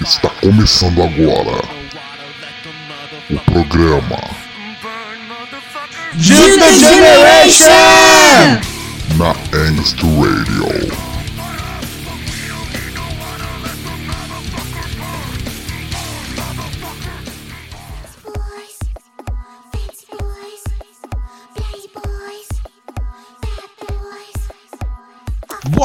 Está 0.00 0.30
começando 0.40 1.02
agora 1.02 1.62
o 3.28 3.38
programa 3.40 4.16
Juta 6.16 6.72
Generation! 6.72 7.68
na 9.18 9.32
Angst 9.54 9.98
Radio. 10.02 11.07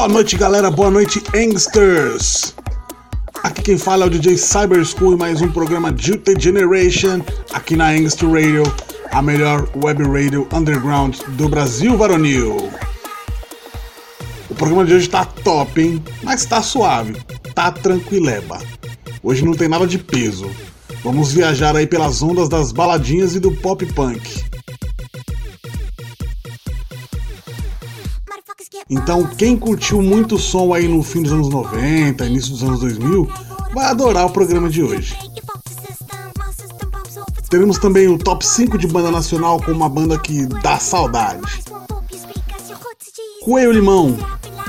Boa 0.04 0.12
noite, 0.12 0.36
galera. 0.36 0.70
Boa 0.70 0.90
noite, 0.90 1.22
Angsters. 1.34 2.54
Aqui 3.42 3.62
quem 3.62 3.78
fala 3.78 4.04
é 4.04 4.06
o 4.06 4.10
DJ 4.10 4.36
Cyber 4.36 4.84
School 4.84 5.14
e 5.14 5.16
mais 5.16 5.40
um 5.40 5.50
programa 5.50 5.94
Juta 5.96 6.38
Generation 6.38 7.22
aqui 7.54 7.74
na 7.74 7.88
Angst 7.88 8.20
Radio, 8.20 8.64
a 9.10 9.22
melhor 9.22 9.66
web 9.82 10.02
radio 10.02 10.46
underground 10.52 11.16
do 11.28 11.48
Brasil 11.48 11.96
varonil. 11.96 12.70
O 14.50 14.54
programa 14.54 14.84
de 14.84 14.92
hoje 14.92 15.08
tá 15.08 15.24
top, 15.24 15.80
hein? 15.80 16.04
Mas 16.22 16.44
tá 16.44 16.60
suave, 16.60 17.16
tá 17.54 17.72
tranquileba. 17.72 18.60
Hoje 19.22 19.42
não 19.42 19.54
tem 19.54 19.68
nada 19.68 19.86
de 19.86 19.96
peso. 19.96 20.50
Vamos 21.02 21.32
viajar 21.32 21.74
aí 21.74 21.86
pelas 21.86 22.20
ondas 22.20 22.50
das 22.50 22.72
baladinhas 22.72 23.34
e 23.36 23.40
do 23.40 23.52
pop 23.52 23.86
punk. 23.94 24.44
Então, 28.88 29.24
quem 29.24 29.56
curtiu 29.56 30.02
muito 30.02 30.38
som 30.38 30.74
aí 30.74 30.86
no 30.86 31.02
fim 31.02 31.22
dos 31.22 31.32
anos 31.32 31.48
90, 31.48 32.26
início 32.26 32.50
dos 32.50 32.62
anos 32.62 32.80
2000, 32.80 33.28
vai 33.74 33.86
adorar 33.86 34.26
o 34.26 34.30
programa 34.30 34.68
de 34.68 34.82
hoje. 34.82 35.16
Teremos 37.48 37.78
também 37.78 38.08
o 38.08 38.18
top 38.18 38.44
5 38.44 38.76
de 38.76 38.86
banda 38.86 39.10
nacional 39.10 39.62
com 39.62 39.72
uma 39.72 39.88
banda 39.88 40.18
que 40.18 40.46
dá 40.62 40.78
saudade. 40.78 41.62
Coelho 43.42 43.72
Limão, 43.72 44.16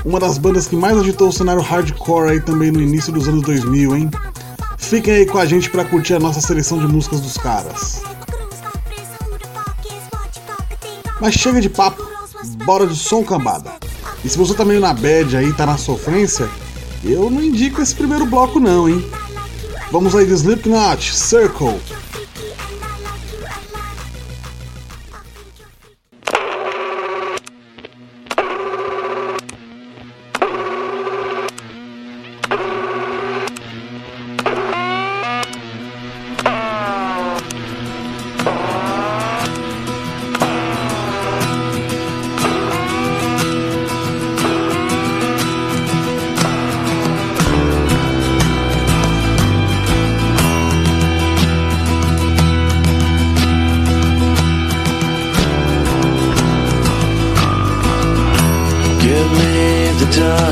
uma 0.06 0.20
das 0.20 0.38
bandas 0.38 0.68
que 0.68 0.76
mais 0.76 0.98
agitou 0.98 1.30
o 1.30 1.34
cenário 1.34 1.62
hardcore 1.62 2.32
aí 2.32 2.42
também 2.42 2.72
no 2.72 2.82
início 2.82 3.12
dos 3.12 3.28
anos 3.28 3.42
2000, 3.42 3.96
hein? 3.96 4.12
Fiquem 4.78 5.14
aí 5.14 5.26
com 5.26 5.38
a 5.38 5.46
gente 5.46 5.70
pra 5.70 5.84
curtir 5.84 6.14
a 6.14 6.20
nossa 6.20 6.40
seleção 6.40 6.78
de 6.78 6.88
músicas 6.88 7.22
dos 7.22 7.38
caras. 7.38 8.02
Mas 11.20 11.34
chega 11.34 11.60
de 11.60 11.70
papo, 11.70 12.15
bora 12.66 12.86
de 12.86 12.96
som 12.96 13.24
cambada. 13.24 13.74
E 14.24 14.30
se 14.30 14.38
você 14.38 14.54
tá 14.54 14.66
meio 14.66 14.80
na 14.80 14.94
bad 14.94 15.36
aí, 15.38 15.54
tá 15.54 15.66
na 15.66 15.78
sofrência, 15.78 16.50
eu 17.04 17.30
não 17.30 17.44
indico 17.44 17.82
esse 17.82 17.96
primeiro 17.96 18.26
bloco 18.26 18.60
não, 18.60 18.90
hein? 18.90 19.06
Vamos 19.92 20.16
aí 20.16 20.26
de 20.26 20.34
Slipknot, 20.34 21.16
Circle. 21.16 21.80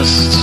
Dust 0.04 0.43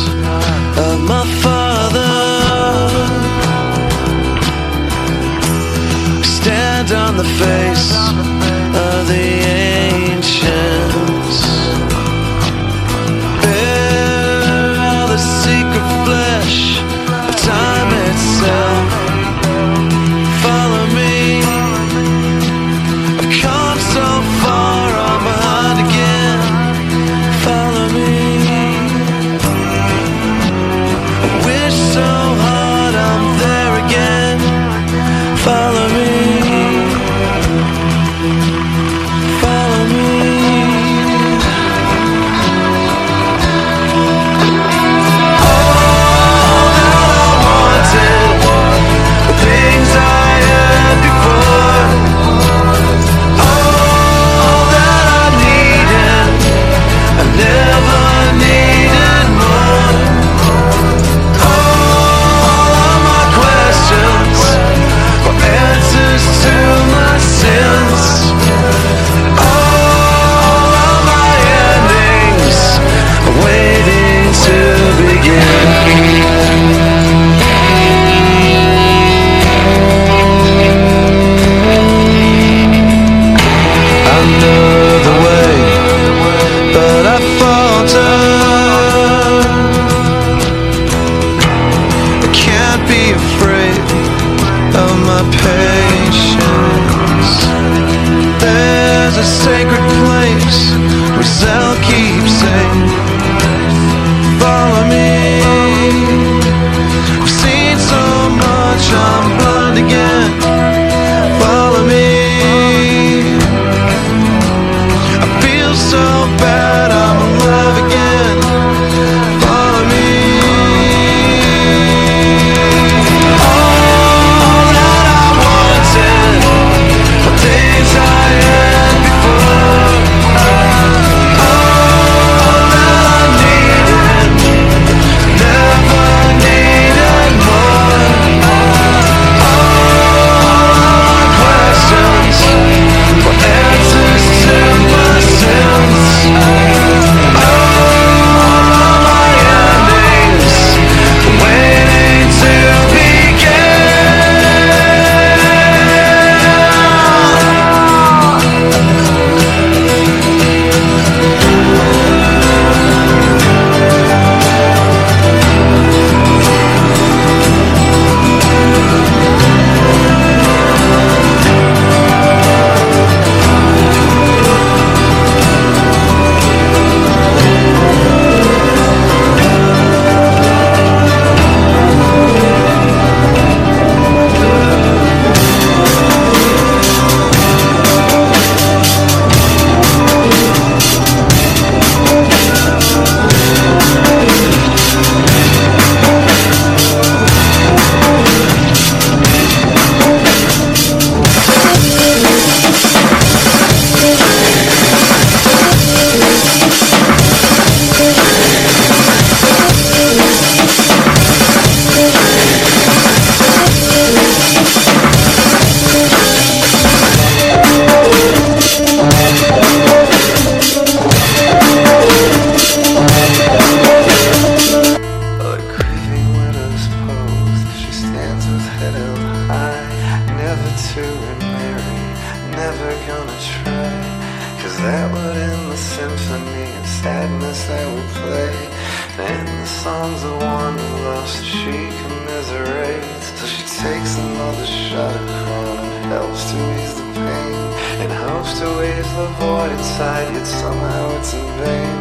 takes 244.11 244.19
another 244.19 244.67
shot 244.67 245.15
of 245.15 245.27
crown 245.45 245.79
and 245.79 246.05
helps 246.07 246.51
to 246.51 246.57
ease 246.83 246.95
the 246.95 247.07
pain. 247.15 247.55
And 248.03 248.13
helps 248.13 248.59
to 248.59 248.67
ease 248.83 249.13
the 249.17 249.27
void 249.39 249.71
inside, 249.73 250.33
yet 250.35 250.47
somehow 250.47 251.19
it's 251.19 251.35
in 251.35 251.47
vain. 251.63 251.99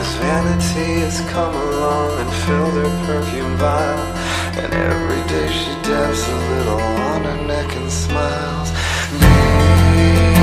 As 0.00 0.14
vanity 0.16 1.00
has 1.04 1.20
come 1.30 1.54
along 1.54 2.10
and 2.20 2.30
filled 2.44 2.74
her 2.74 3.06
perfume 3.06 3.56
vial. 3.56 3.98
And 4.60 4.72
every 4.72 5.22
day 5.28 5.48
she 5.52 5.72
dabs 5.82 6.26
a 6.28 6.36
little 6.54 6.80
on 7.12 7.24
her 7.24 7.46
neck 7.46 7.76
and 7.76 7.90
smiles. 7.90 8.70
Open 9.14 10.33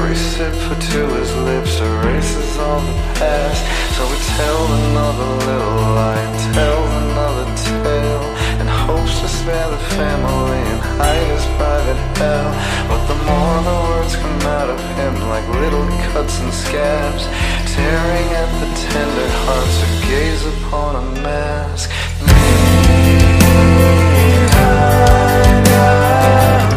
every 0.00 0.16
sip 0.16 0.54
for 0.64 0.74
to 0.80 1.00
his 1.14 1.32
lips 1.48 1.78
erases 1.78 2.56
all 2.58 2.80
the 2.80 2.96
past. 3.20 3.62
So 3.96 4.02
he 4.08 4.18
tells 4.36 4.70
another 4.82 5.28
little 5.48 5.76
lie, 5.98 6.24
tells 6.54 6.90
another 7.04 7.46
tale, 7.68 8.26
and 8.60 8.68
hopes 8.68 9.20
to 9.20 9.28
spare 9.28 9.70
the 9.70 9.82
family 9.98 10.60
and 10.72 10.80
hide 10.96 11.28
his 11.36 11.44
private 11.58 12.00
hell. 12.16 12.50
But 12.88 13.02
the 13.10 13.18
more 13.28 13.58
the 13.68 13.76
words 13.88 14.16
come 14.16 14.40
out 14.58 14.70
of 14.70 14.80
him 14.96 15.14
like 15.28 15.46
little 15.60 15.86
cuts 16.12 16.40
and 16.40 16.52
scabs, 16.52 17.24
tearing 17.74 18.28
at 18.42 18.50
the 18.60 18.68
tender 18.88 19.28
hearts 19.44 19.76
who 19.82 19.88
gaze 20.08 20.44
upon 20.54 20.96
a 20.96 21.04
mask. 21.20 21.90
Open 26.30 26.69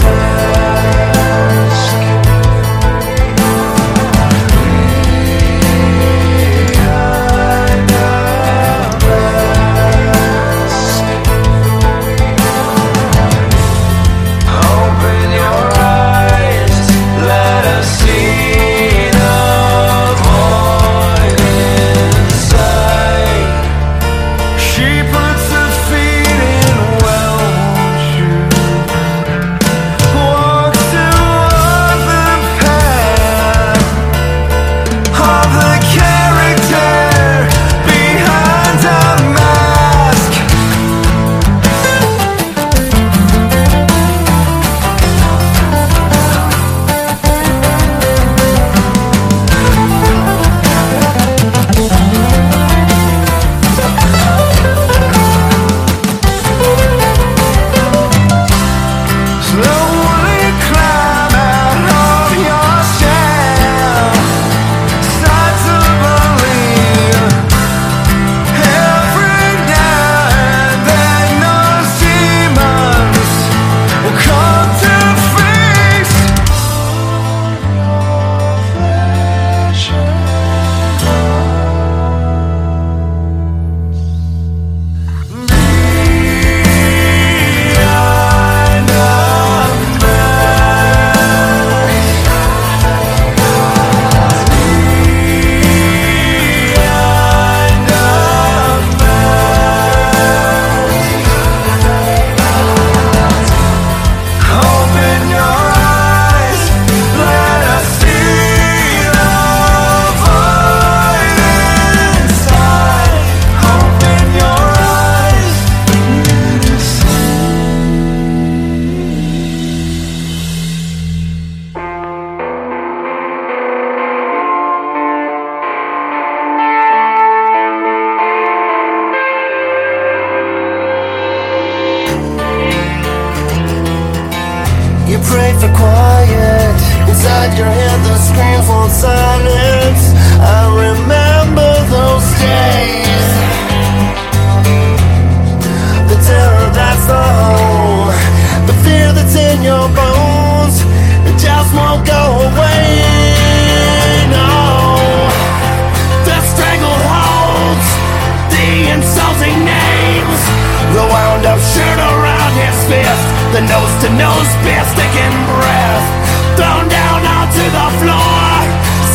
The 160.94 161.02
wound 161.02 161.46
up 161.50 161.58
shirt 161.58 162.00
around 162.00 162.54
his 162.54 162.78
fist. 162.86 163.26
The 163.50 163.66
nose 163.66 163.94
to 164.06 164.10
nose 164.14 164.50
spear 164.62 164.84
sticking 164.94 165.36
breath. 165.50 166.06
Thrown 166.54 166.86
down 166.86 167.22
onto 167.26 167.66
the 167.66 167.88
floor. 167.98 168.54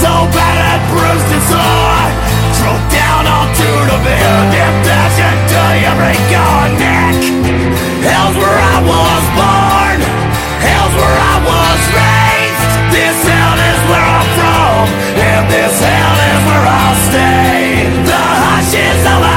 So 0.02 0.10
battered, 0.34 0.82
bruised 0.90 1.30
and 1.30 1.44
sore. 1.46 2.06
Thrown 2.58 2.82
down 2.90 3.22
onto 3.30 3.70
the 3.94 3.98
bed. 4.02 4.46
Until 5.18 5.70
you 5.82 5.92
break 5.98 6.24
your 6.30 6.62
neck. 6.78 7.14
Hell's 8.06 8.36
where 8.38 8.60
I 8.74 8.78
was 8.82 9.24
born. 9.38 9.98
Hell's 10.62 10.94
where 10.98 11.18
I 11.30 11.36
was 11.42 11.80
raised. 11.94 12.70
This 12.94 13.18
hell 13.22 13.58
is 13.70 13.80
where 13.90 14.08
I'm 14.18 14.28
from. 14.38 14.82
And 15.18 15.44
this 15.50 15.74
hell 15.78 16.18
is 16.26 16.40
where 16.46 16.66
I'll 16.70 16.98
stay. 17.10 17.86
The 18.06 18.22
hush 18.42 18.74
is 18.74 19.06
all 19.10 19.27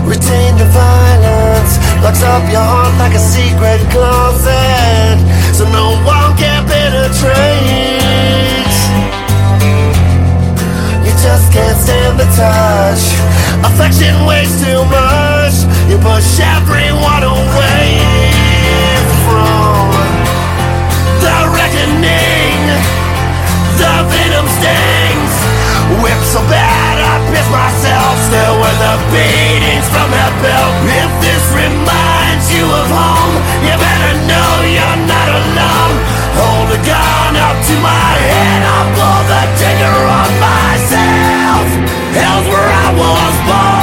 Retain 0.05 0.57
the 0.57 0.65
violence, 0.65 1.77
locks 2.03 2.21
up 2.23 2.43
your 2.51 2.61
heart 2.61 2.93
like 2.99 3.13
a 3.13 3.19
secret 3.19 3.79
closet, 3.89 5.17
so 5.53 5.63
no 5.69 5.95
one 6.03 6.35
can 6.35 6.67
penetrate. 6.67 7.63
You 11.05 11.13
just 11.23 11.53
can't 11.53 11.77
stand 11.77 12.19
the 12.19 12.27
touch, 12.35 13.03
affection 13.63 14.25
weighs 14.25 14.61
too 14.61 14.83
much 14.85 15.12
push, 15.53 15.89
you 15.89 15.97
push 15.97 16.39
everyone 16.39 17.23
away 17.23 18.01
from 19.25 19.89
the 21.21 21.37
reckoning. 21.53 22.61
The 23.77 23.93
venom 24.09 24.47
stings, 24.47 25.33
whip 26.01 26.21
so 26.25 26.41
bad 26.49 26.95
I 27.01 27.13
piss 27.29 27.47
myself. 27.49 28.13
Still, 28.29 28.55
were 28.61 28.77
the 28.79 28.95
beatings 29.11 29.87
from 29.89 30.09
that 30.13 30.33
belt. 30.41 30.73
If 30.87 31.11
this 31.21 31.43
reminds 31.53 32.45
you 32.53 32.65
of 32.65 32.87
home, 32.89 33.35
you 33.65 33.73
better 33.75 34.13
know 34.29 34.51
you're 34.65 35.01
not 35.05 35.29
alone. 35.29 35.95
Hold 36.37 36.69
a 36.73 36.79
gun 36.81 37.33
up 37.37 37.57
to 37.57 37.75
my 37.81 38.09
head, 38.17 38.61
I'll 38.61 38.89
blow 38.93 39.19
the 39.29 39.41
trigger 39.57 39.97
on 40.05 40.31
myself. 40.41 41.65
Hell's 42.13 42.47
where 42.47 42.71
I 42.71 42.87
was 42.93 43.35
born. 43.49 43.82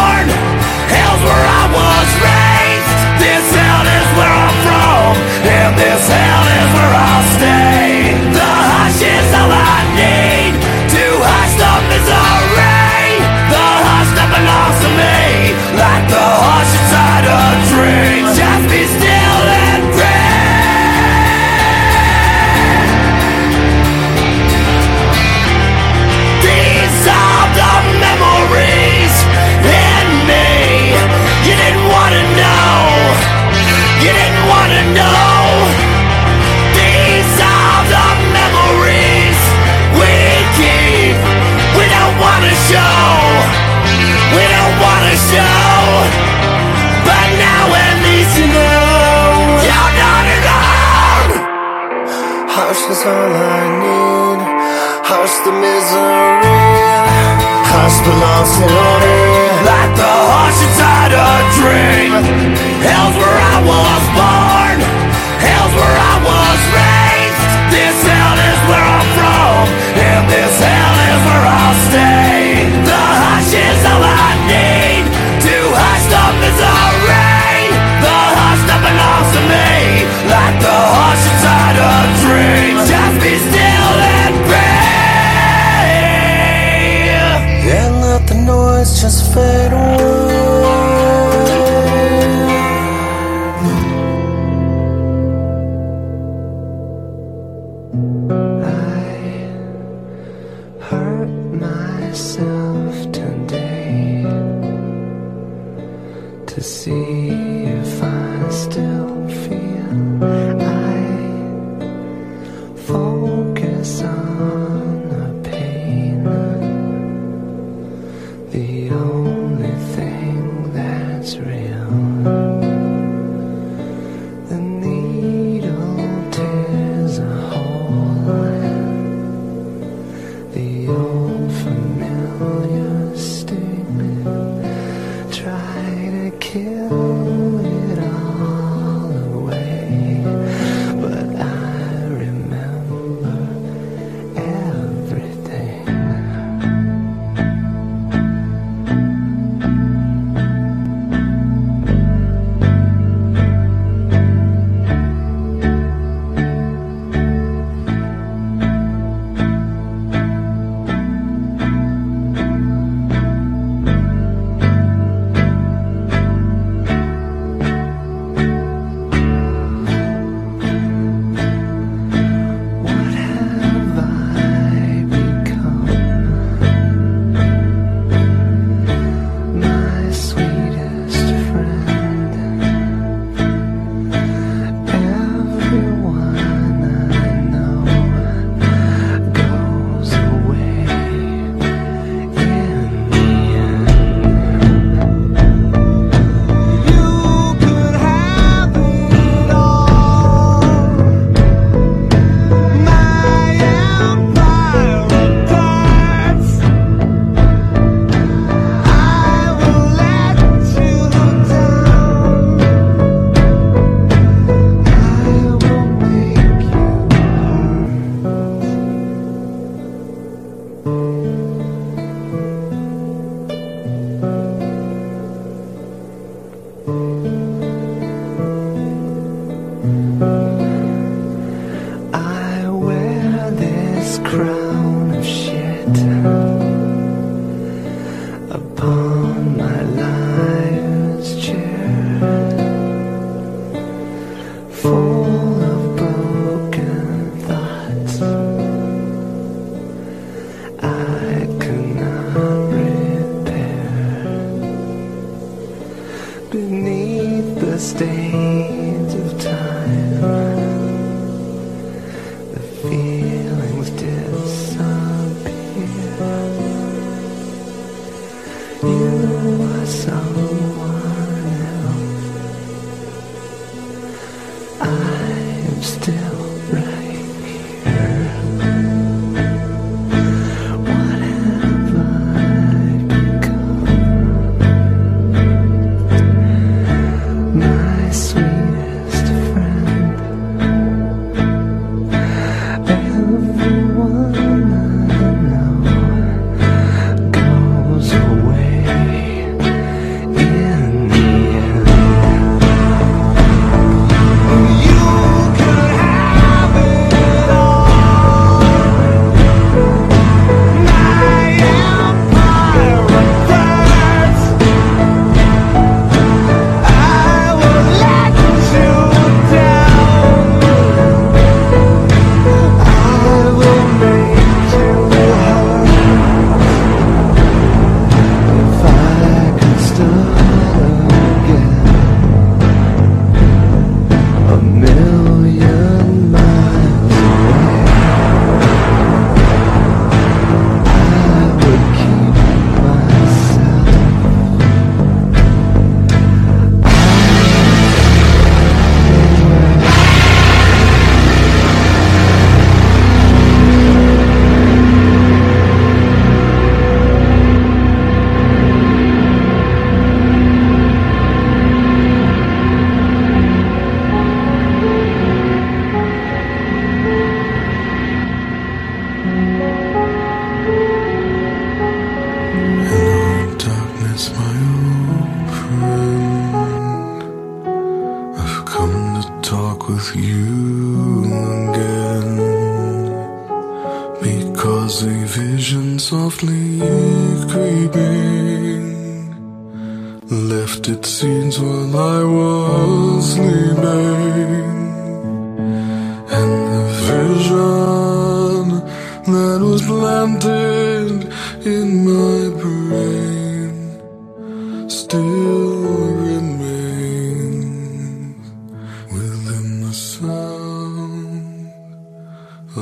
free. 17.80 18.09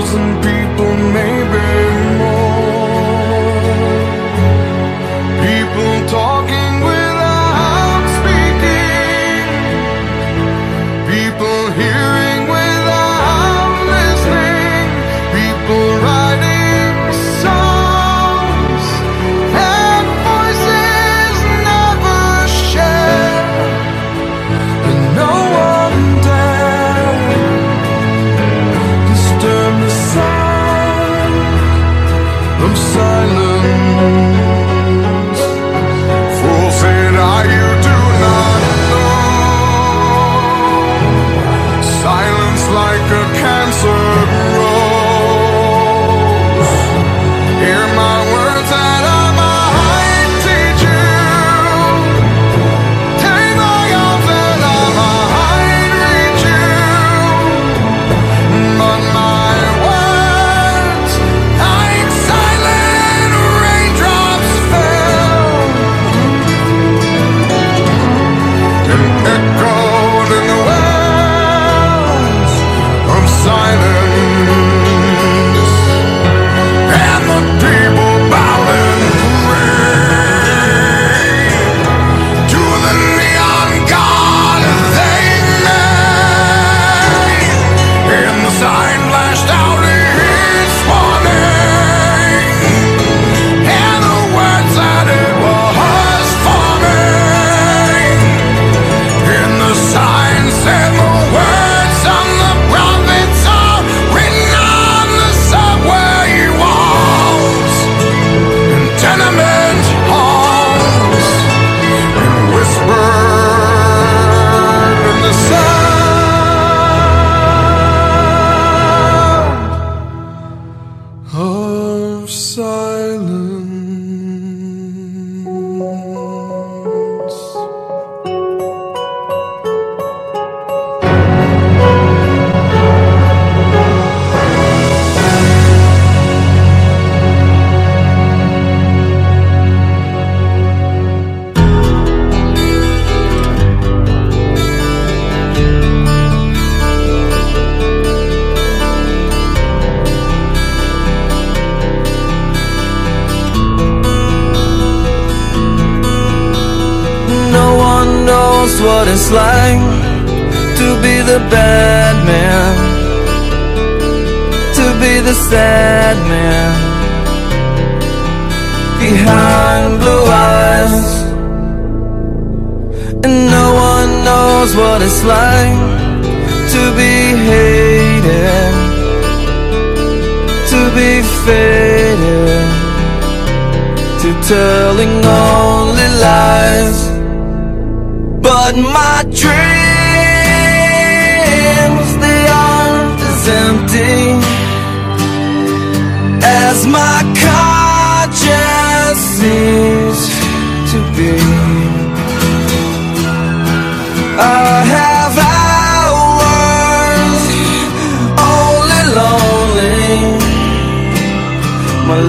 thousand 0.00 0.40
people 0.42 0.96
made 1.12 1.39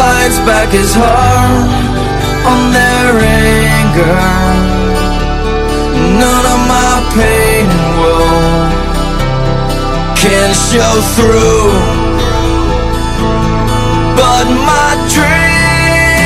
bites 0.00 0.38
back 0.48 0.68
his 0.72 0.92
heart 0.94 1.68
on 2.50 2.60
their 2.78 3.12
anger. 3.20 4.24
None 6.22 6.46
of 6.54 6.60
my 6.74 6.92
pain 7.16 7.64
and 7.76 7.92
woe 8.00 8.64
can 10.22 10.48
show 10.68 10.94
through. 11.16 11.68
But 14.20 14.46
my 14.72 14.90
dreams, 15.16 16.20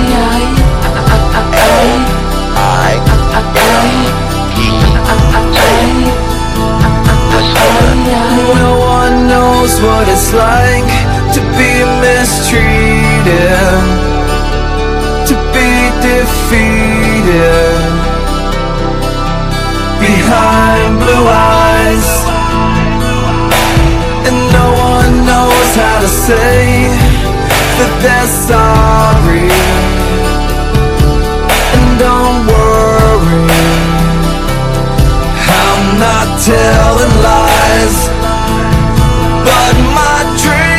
L 1.56 1.84
I 2.56 3.00
No 8.60 8.72
one 8.78 9.16
knows 9.26 9.72
what 9.80 10.06
it's 10.08 10.32
like 10.32 10.90
to 11.34 11.40
be 11.58 11.72
mistreated, 12.00 13.63
behind 20.24 20.92
blue 21.02 21.26
eyes. 21.28 22.08
And 24.26 24.36
no 24.58 24.66
one 24.90 25.12
knows 25.28 25.70
how 25.82 25.96
to 26.04 26.10
say 26.26 26.88
that 27.78 27.92
they're 28.04 28.32
sorry. 28.48 29.50
And 31.74 31.86
don't 32.06 32.40
worry. 32.52 33.46
I'm 35.64 35.86
not 36.06 36.26
telling 36.52 37.14
lies, 37.28 37.96
but 39.48 39.74
my 39.98 40.18
dreams 40.44 40.70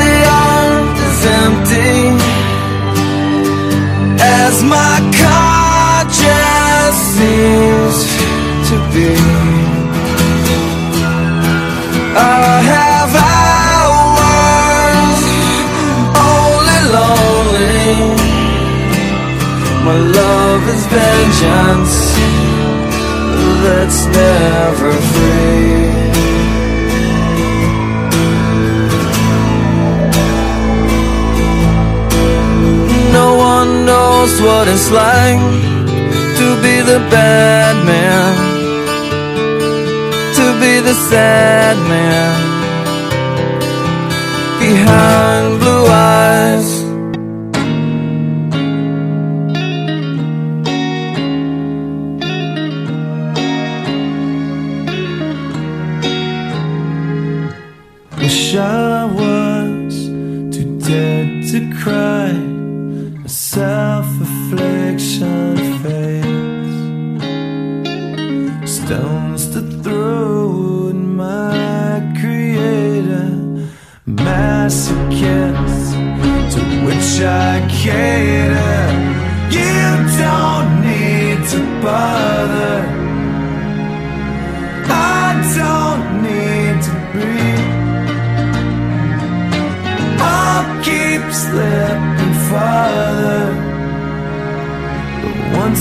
they 0.00 0.20
aren't 0.44 0.98
as 1.08 1.20
empty 1.44 1.96
as 4.20 4.54
my 4.64 5.09
seems 7.20 7.98
to 8.68 8.76
be. 8.94 9.10
I 12.16 12.52
have 12.72 13.12
hours 13.32 15.20
only 16.32 16.80
lonely. 16.96 17.92
My 19.88 19.98
love 20.20 20.62
is 20.74 20.82
vengeance 20.96 21.96
that's 23.64 24.00
never 24.20 24.92
free. 25.12 25.80
No 33.18 33.28
one 33.52 33.70
knows 33.84 34.32
what 34.40 34.64
it's 34.68 34.88
like 34.90 35.79
to 36.40 36.48
be 36.62 36.76
the 36.92 37.00
bad 37.14 37.74
man, 37.84 38.32
to 40.38 40.46
be 40.62 40.74
the 40.88 40.94
sad 41.10 41.76
man 41.92 42.34
behind 44.58 45.60
blue 45.60 45.84
eyes. 45.86 46.69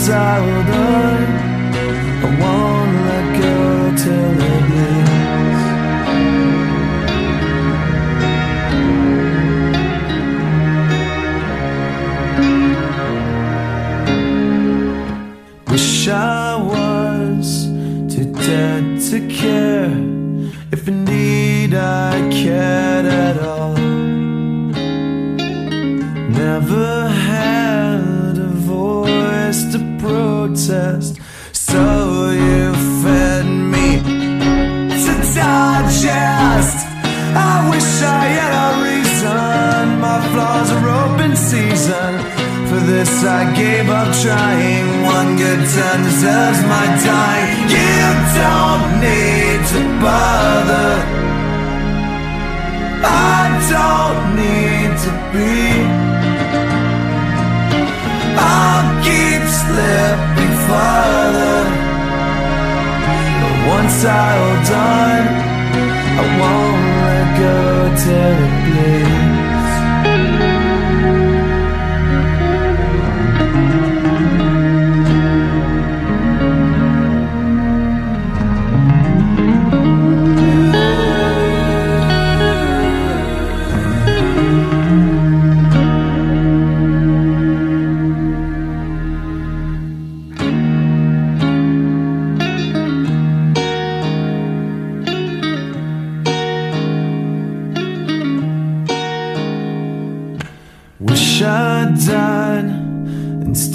But 0.10 0.42
once 0.42 0.89
Up 44.00 44.16
trying. 44.24 45.04
One 45.04 45.36
good 45.36 45.62
turn 45.76 46.00
deserves 46.08 46.62
my 46.74 46.88
time. 47.04 47.48
You 47.76 48.00
don't 48.40 48.86
need 49.04 49.60
to 49.74 49.82
bother. 50.04 50.92
I 53.04 53.44
don't 53.74 54.24
need 54.40 54.92
to 55.04 55.12
be. 55.34 55.60
I'll 58.40 58.90
keep 59.04 59.44
slipping 59.64 60.56
farther. 60.68 61.60
But 63.42 63.56
once 63.76 63.98
I 64.06 64.30
hold 64.40 64.70
on, 64.96 65.22
I 66.20 66.26
won't 66.40 66.84
let 67.04 67.28
go 67.44 67.58
till 68.04 68.38
it 68.48 68.54
bleeds. 68.66 69.19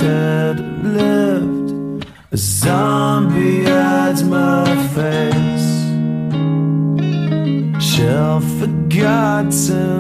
Of 0.05 0.85
lived. 0.85 2.07
A 2.33 2.37
zombie 2.37 3.65
hides 3.65 4.23
my 4.25 4.65
face. 4.95 5.71
Shell 7.83 8.41
forgotten 8.59 9.94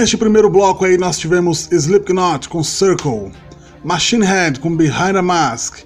neste 0.00 0.16
primeiro 0.16 0.48
bloco 0.48 0.86
aí 0.86 0.96
nós 0.96 1.18
tivemos 1.18 1.70
Slipknot 1.70 2.48
com 2.48 2.64
Circle, 2.64 3.32
Machine 3.84 4.24
Head 4.24 4.58
com 4.58 4.74
Behind 4.74 5.14
a 5.14 5.20
Mask, 5.20 5.80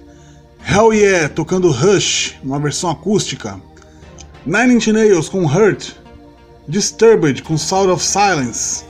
Hell 0.65 0.93
Yeah 0.93 1.27
tocando 1.27 1.69
Rush, 1.69 2.37
uma 2.41 2.57
versão 2.57 2.89
acústica, 2.89 3.59
Nine 4.45 4.75
Inch 4.75 4.87
Nails 4.87 5.27
com 5.27 5.45
Hurt, 5.45 5.97
Disturbed 6.65 7.43
com 7.43 7.57
Sound 7.57 7.91
of 7.91 8.01
Silence, 8.01 8.85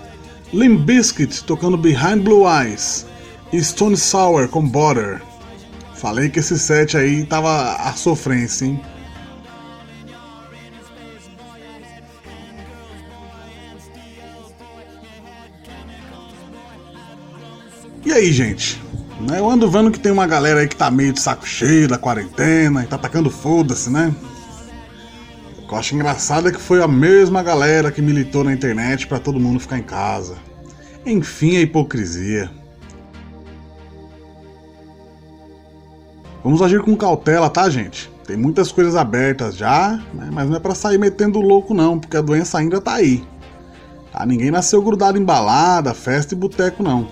Limp 0.54 0.82
Bizkit 0.86 1.44
tocando 1.46 1.76
Behind 1.76 2.22
Blue 2.22 2.46
Eyes 2.48 3.08
e 3.52 3.60
Stone 3.64 3.98
Sour 3.98 4.48
com 4.48 4.70
Border. 4.70 5.24
Falei 5.96 6.30
que 6.30 6.38
esse 6.38 6.60
set 6.60 6.96
aí 6.96 7.26
tava 7.26 7.78
a 7.78 7.94
sofrência, 7.94 8.66
hein? 8.66 8.80
Aí, 18.16 18.32
gente? 18.32 18.82
Eu 19.36 19.50
ando 19.50 19.70
vendo 19.70 19.92
que 19.92 20.00
tem 20.00 20.12
uma 20.12 20.28
galera 20.28 20.62
aí 20.62 20.68
que 20.68 20.76
tá 20.76 20.90
meio 20.90 21.14
de 21.14 21.20
saco 21.20 21.48
cheio 21.48 21.88
da 21.88 21.98
quarentena 21.98 22.84
e 22.84 22.88
tá 22.88 22.96
atacando 22.96 23.30
foda-se, 23.30 23.90
né? 23.90 24.14
O 25.58 25.68
que 25.68 25.74
eu 25.74 25.78
acho 25.78 25.96
engraçado 25.96 26.48
é 26.48 26.52
que 26.52 26.62
foi 26.62 26.82
a 26.82 26.88
mesma 26.88 27.42
galera 27.42 27.92
que 27.92 28.02
militou 28.02 28.44
na 28.44 28.54
internet 28.54 29.08
pra 29.08 29.20
todo 29.20 29.40
mundo 29.40 29.60
ficar 29.60 29.78
em 29.78 29.84
casa. 29.84 30.36
Enfim, 31.06 31.58
a 31.58 31.62
hipocrisia. 31.62 32.50
Vamos 36.44 36.62
agir 36.62 36.82
com 36.82 36.96
cautela, 36.96 37.50
tá, 37.50 37.70
gente? 37.70 38.10
Tem 38.26 38.38
muitas 38.38 38.72
coisas 38.72 38.96
abertas 38.96 39.58
já, 39.58 40.00
né? 40.14 40.30
mas 40.32 40.48
não 40.48 40.56
é 40.56 40.60
pra 40.60 40.76
sair 40.76 40.98
metendo 40.98 41.40
louco 41.40 41.74
não, 41.74 42.00
porque 42.00 42.18
a 42.18 42.22
doença 42.22 42.60
ainda 42.60 42.80
tá 42.80 42.94
aí. 42.94 43.24
Tá? 44.12 44.26
Ninguém 44.26 44.52
nasceu 44.52 44.82
grudado 44.82 45.18
em 45.18 45.24
balada, 45.24 45.94
festa 45.94 46.34
e 46.34 46.38
boteco 46.38 46.82
não. 46.82 47.08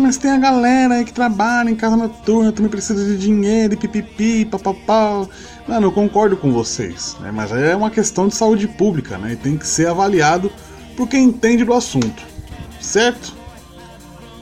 Mas 0.00 0.16
tem 0.16 0.30
a 0.30 0.38
galera 0.38 0.94
aí 0.94 1.04
que 1.04 1.12
trabalha 1.12 1.70
em 1.70 1.76
casa 1.76 1.96
noturna, 1.96 2.50
também 2.50 2.70
precisa 2.70 3.04
de 3.04 3.18
dinheiro 3.18 3.74
e 3.74 3.76
pipipi, 3.76 4.44
papapá. 4.44 5.26
Mano, 5.68 5.86
eu 5.86 5.92
concordo 5.92 6.36
com 6.36 6.52
vocês, 6.52 7.16
né? 7.20 7.30
Mas 7.30 7.52
é 7.52 7.76
uma 7.76 7.90
questão 7.90 8.26
de 8.26 8.34
saúde 8.34 8.66
pública, 8.66 9.18
né? 9.18 9.34
E 9.34 9.36
tem 9.36 9.56
que 9.56 9.66
ser 9.66 9.88
avaliado 9.88 10.50
por 10.96 11.08
quem 11.08 11.24
entende 11.24 11.64
do 11.64 11.72
assunto, 11.72 12.22
certo? 12.80 13.34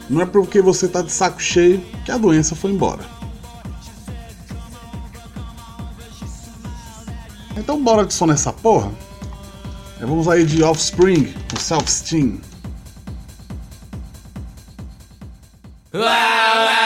Não 0.08 0.22
é 0.22 0.26
porque 0.26 0.62
você 0.62 0.88
tá 0.88 1.02
de 1.02 1.12
saco 1.12 1.42
cheio 1.42 1.84
que 2.04 2.10
a 2.10 2.16
doença 2.16 2.54
foi 2.54 2.70
embora. 2.70 3.04
Então 7.56 7.82
bora 7.82 8.06
de 8.06 8.14
som 8.14 8.26
nessa 8.26 8.52
porra? 8.52 8.90
Vamos 10.00 10.28
aí 10.28 10.44
de 10.46 10.62
Offspring, 10.62 11.34
com 11.50 11.60
Self-Esteem. 11.60 12.40
Self 15.90 16.77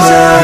summer 0.00 0.41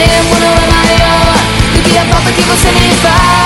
tempo 0.00 0.34
não 0.40 0.52
é 0.52 0.66
maior 0.66 1.34
do 1.74 1.82
que 1.82 1.98
a 1.98 2.04
falta 2.06 2.32
que 2.32 2.42
você 2.42 2.72
me 2.72 2.94
faz. 3.02 3.39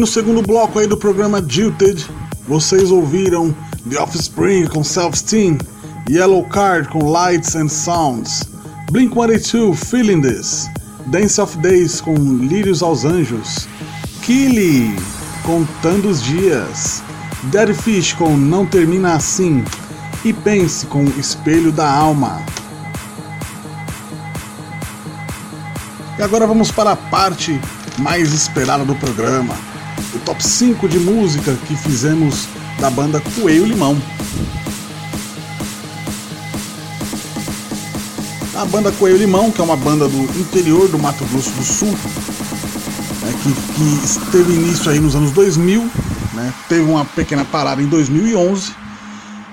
No 0.00 0.06
segundo 0.06 0.40
bloco 0.40 0.78
aí 0.78 0.86
do 0.86 0.96
programa 0.96 1.44
Jilted, 1.46 2.06
vocês 2.48 2.90
ouviram 2.90 3.54
The 3.88 4.00
Offspring 4.00 4.66
com 4.66 4.82
Self-Esteem, 4.82 5.58
Yellow 6.08 6.42
Card 6.44 6.88
com 6.88 7.10
Lights 7.10 7.54
and 7.54 7.68
Sounds, 7.68 8.44
Blink-182 8.90 9.74
Feeling 9.76 10.22
This, 10.22 10.70
Dance 11.08 11.38
of 11.38 11.58
Days 11.58 12.00
com 12.00 12.14
Lírios 12.14 12.82
aos 12.82 13.04
Anjos, 13.04 13.68
Killy 14.22 14.96
Contando 15.42 16.08
os 16.08 16.22
Dias, 16.22 17.02
Dead 17.44 17.74
Fish 17.74 18.14
com 18.14 18.34
Não 18.38 18.64
Termina 18.64 19.12
Assim 19.16 19.62
e 20.24 20.32
Pense 20.32 20.86
com 20.86 21.04
Espelho 21.18 21.70
da 21.70 21.92
Alma. 21.92 22.40
E 26.18 26.22
agora 26.22 26.46
vamos 26.46 26.70
para 26.70 26.92
a 26.92 26.96
parte 26.96 27.60
mais 27.98 28.32
esperada 28.32 28.84
do 28.84 28.94
programa, 28.94 29.54
o 30.14 30.18
top 30.20 30.42
5 30.42 30.88
de 30.88 30.98
música 30.98 31.56
que 31.66 31.76
fizemos 31.76 32.48
da 32.80 32.90
banda 32.90 33.20
Coelho 33.34 33.64
Limão. 33.64 34.00
A 38.54 38.64
banda 38.64 38.92
Coelho 38.92 39.18
Limão, 39.18 39.50
que 39.50 39.60
é 39.60 39.64
uma 39.64 39.76
banda 39.76 40.08
do 40.08 40.22
interior 40.38 40.88
do 40.88 40.98
Mato 40.98 41.24
Grosso 41.26 41.50
do 41.50 41.62
Sul, 41.62 41.96
né, 43.22 43.34
que, 43.42 43.52
que 43.52 44.30
teve 44.30 44.52
início 44.52 44.90
aí 44.90 45.00
nos 45.00 45.14
anos 45.14 45.30
2000, 45.32 45.82
né, 46.34 46.52
teve 46.68 46.82
uma 46.82 47.04
pequena 47.04 47.44
parada 47.44 47.80
em 47.80 47.86
2011 47.86 48.72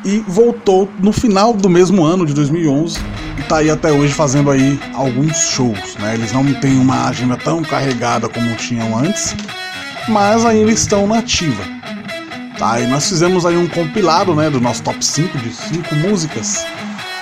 e 0.03 0.24
voltou 0.28 0.89
no 0.99 1.12
final 1.12 1.53
do 1.53 1.70
mesmo 1.70 2.03
ano 2.03 2.26
de 2.26 2.34
2011 2.34 2.99
e 3.38 3.43
tá 3.43 3.58
aí 3.58 3.70
até 3.70 3.91
hoje 3.91 4.14
fazendo 4.14 4.49
aí 4.49 4.80
alguns 4.93 5.38
shows, 5.38 5.95
né? 5.99 6.14
Eles 6.14 6.32
não 6.32 6.43
têm 6.55 6.80
uma 6.80 7.08
agenda 7.08 7.36
tão 7.38 7.62
carregada 7.62 8.28
como 8.30 8.55
tinham 8.55 8.97
antes, 8.97 9.36
mas 10.08 10.45
ainda 10.45 10.72
estão 10.72 11.08
na 11.08 11.20
ativa. 11.20 11.64
Tá, 12.58 12.80
e 12.80 12.88
nós 12.88 13.08
fizemos 13.08 13.45
aí 13.45 13.55
um 13.55 13.68
compilado 13.68 14.34
né, 14.34 14.49
do 14.49 14.60
nosso 14.60 14.82
top 14.82 15.03
5 15.05 15.38
de 15.38 15.53
5 15.53 15.95
músicas 15.95 16.66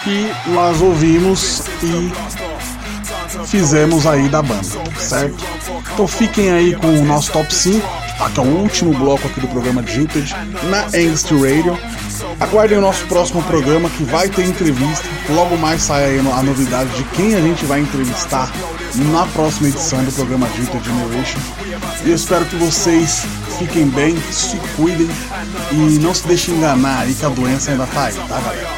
que 0.01 0.31
nós 0.51 0.81
ouvimos 0.81 1.63
e 1.83 2.11
fizemos 3.45 4.07
aí 4.07 4.29
da 4.29 4.41
banda, 4.41 4.63
certo? 4.97 5.43
Então 5.93 6.07
fiquem 6.07 6.51
aí 6.51 6.75
com 6.75 6.87
o 6.87 7.03
nosso 7.03 7.31
top 7.31 7.53
5, 7.53 7.85
tá? 8.17 8.29
que 8.29 8.39
é 8.39 8.43
o 8.43 8.45
último 8.45 8.93
bloco 8.93 9.27
aqui 9.27 9.41
do 9.41 9.47
programa 9.47 9.83
Jupiter 9.85 10.23
na 10.69 10.85
Angst 10.85 11.31
Radio. 11.31 11.77
Aguardem 12.39 12.77
o 12.77 12.81
nosso 12.81 13.05
próximo 13.07 13.41
programa 13.43 13.89
que 13.89 14.03
vai 14.03 14.29
ter 14.29 14.45
entrevista. 14.45 15.05
Logo 15.29 15.57
mais 15.57 15.81
sai 15.81 16.05
aí 16.05 16.19
a 16.19 16.43
novidade 16.43 16.89
de 16.91 17.03
quem 17.15 17.35
a 17.35 17.41
gente 17.41 17.65
vai 17.65 17.81
entrevistar 17.81 18.51
na 18.97 19.25
próxima 19.27 19.67
edição 19.67 20.03
do 20.03 20.11
programa 20.11 20.47
Digital 20.49 20.81
Generation. 20.83 21.39
E 22.05 22.09
eu 22.09 22.15
espero 22.15 22.45
que 22.45 22.55
vocês 22.55 23.25
fiquem 23.57 23.87
bem, 23.87 24.15
se 24.31 24.57
cuidem 24.75 25.09
e 25.71 25.99
não 25.99 26.13
se 26.13 26.27
deixem 26.27 26.55
enganar 26.55 26.99
aí 27.01 27.13
que 27.13 27.25
a 27.25 27.29
doença 27.29 27.71
ainda 27.71 27.85
tá 27.87 28.05
aí, 28.05 28.13
tá 28.13 28.39
galera? 28.39 28.69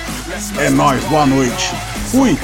É 0.59 0.69
nóis, 0.69 1.03
boa 1.05 1.25
noite. 1.25 1.73
Fui! 2.11 2.37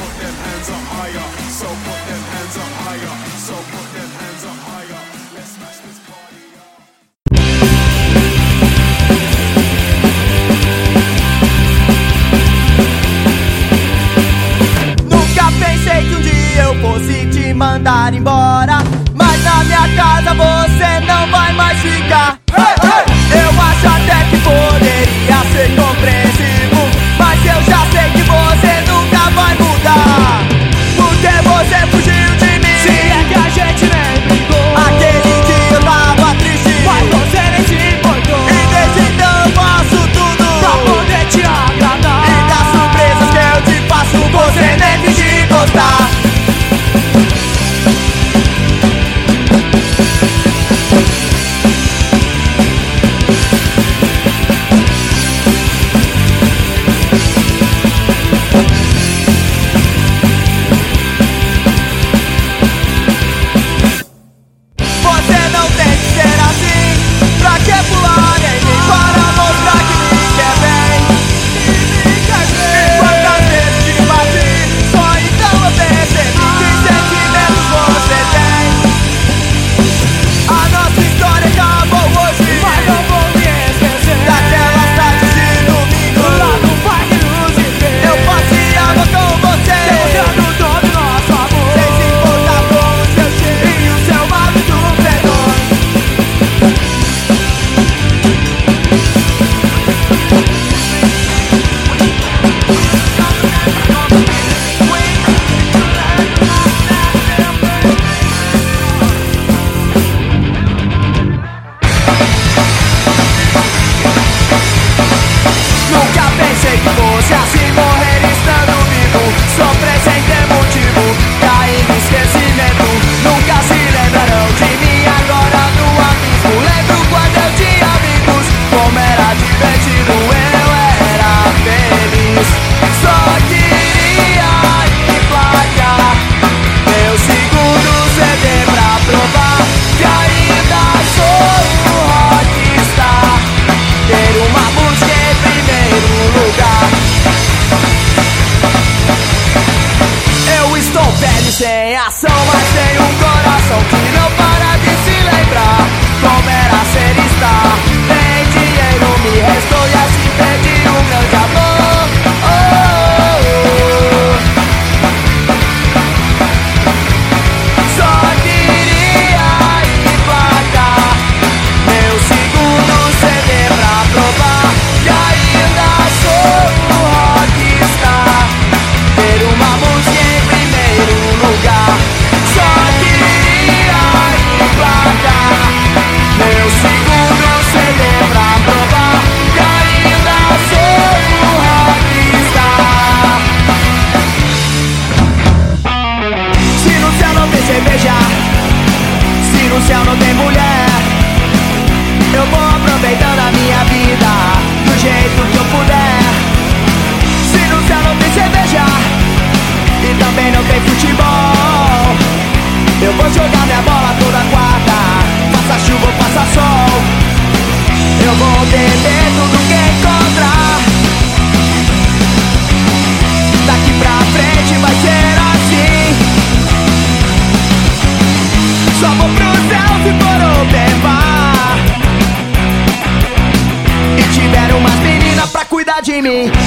Jimmy. 236.13 236.62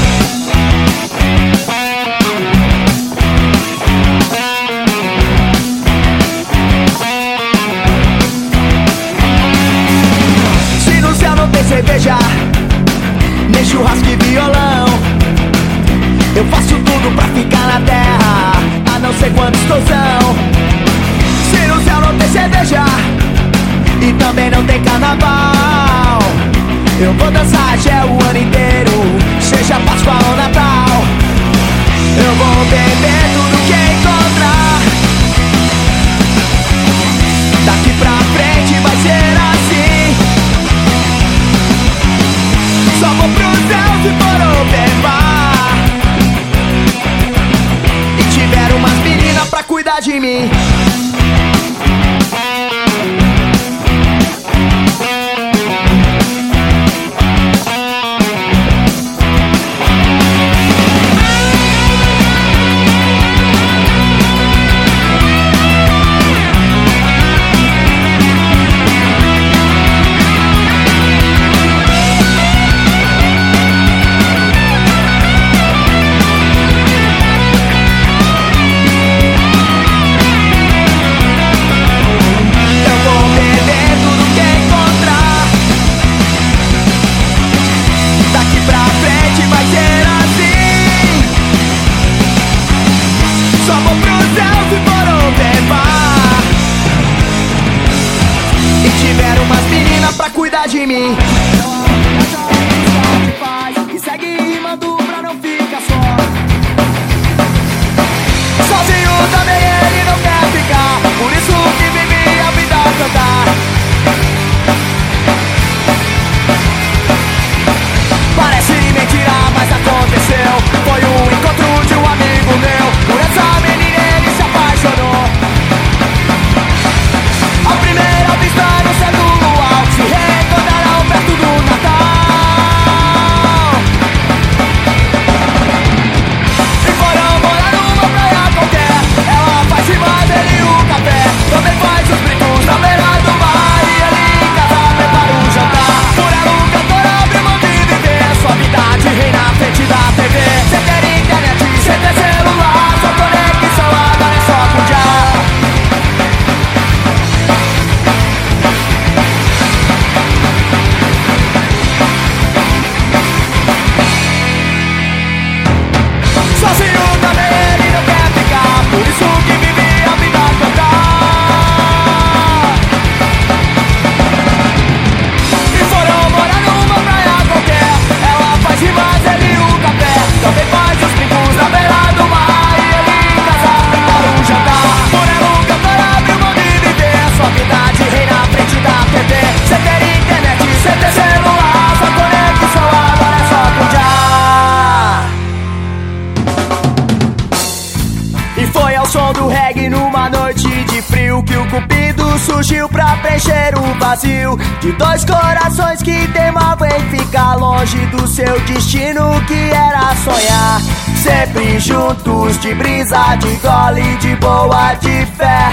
juntos 211.87 212.59
de 212.59 212.75
brisa, 212.75 213.37
de 213.37 213.55
gole, 213.57 214.17
de 214.17 214.35
boa, 214.37 214.95
de 214.95 215.25
fé. 215.37 215.71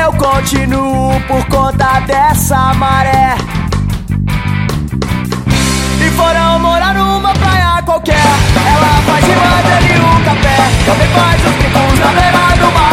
Eu 0.00 0.12
continuo 0.12 1.20
por 1.22 1.44
conta 1.46 2.00
dessa 2.06 2.72
maré. 2.74 3.34
E 6.00 6.10
foram 6.10 6.58
morar 6.60 6.94
numa 6.94 7.34
praia 7.34 7.82
qualquer. 7.82 8.14
Ela 8.14 9.02
faz 9.06 9.24
de 9.24 9.34
madeira 9.34 9.92
e 9.92 9.98
o 9.98 10.24
café. 10.24 10.56
Também 10.86 11.08
faz 11.08 11.44
os 11.44 11.54
picos 11.56 11.98
na 11.98 12.12
beira 12.12 12.56
do 12.60 12.72
mar. 12.72 12.91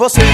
você 0.00 0.29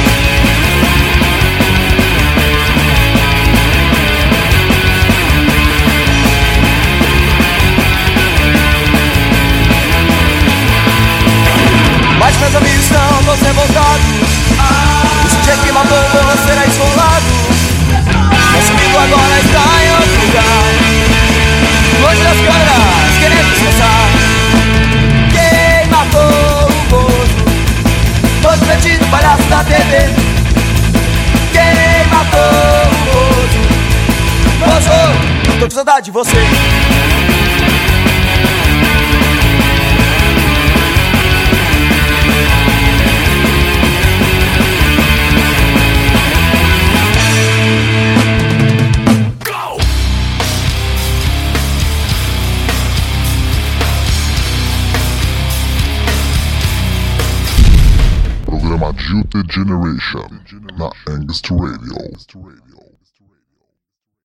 saudade 35.87 36.07
de 36.07 36.11
você. 36.11 36.76